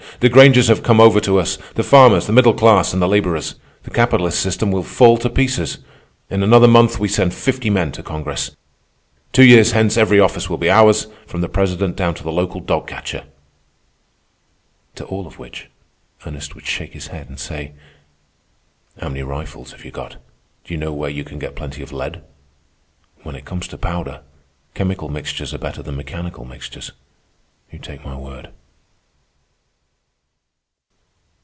[0.19, 3.55] "The Grangers have come over to us, the farmers, the middle class, and the laborers.
[3.81, 5.79] The capitalist system will fall to pieces.
[6.29, 8.55] In another month we send fifty men to Congress.
[9.33, 12.59] Two years hence every office will be ours, from the President down to the local
[12.61, 13.23] dog catcher."
[14.93, 15.71] To all of which
[16.23, 17.71] Ernest would shake his head and say:
[18.99, 20.17] "How many rifles have you got?
[20.65, 22.21] Do you know where you can get plenty of lead?
[23.23, 24.21] When it comes to powder,
[24.75, 26.91] chemical mixtures are better than mechanical mixtures,
[27.71, 28.51] you take my word."